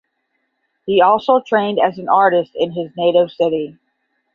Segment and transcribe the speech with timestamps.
[0.87, 3.77] He also trained as an artist in his native city.